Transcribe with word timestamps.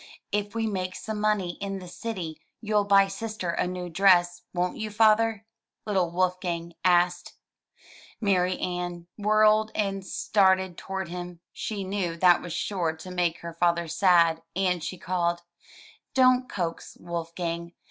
If 0.31 0.55
we 0.55 0.65
make 0.65 0.95
some 0.95 1.21
money 1.21 1.59
in 1.61 1.77
the 1.77 1.87
city 1.87 2.41
you'll 2.59 2.85
buy 2.85 3.07
sister 3.07 3.51
a 3.51 3.67
new 3.67 3.87
dress, 3.87 4.41
won't 4.51 4.77
you. 4.77 4.89
Father?'* 4.89 5.45
little 5.85 6.09
Wolfgang 6.09 6.73
asked. 6.83 7.33
Marianne 8.19 9.05
whirled 9.19 9.69
and 9.75 10.03
started 10.03 10.75
toward 10.75 11.09
him. 11.09 11.39
She 11.53 11.83
knew 11.83 12.17
that 12.17 12.41
was 12.41 12.51
sure 12.51 12.95
to 12.95 13.11
make 13.11 13.41
her 13.41 13.53
father 13.53 13.87
sad, 13.87 14.41
and 14.55 14.83
she 14.83 14.97
called, 14.97 15.43
"Don't 16.15 16.49
coax, 16.49 16.97
Wolfgang. 16.99 17.73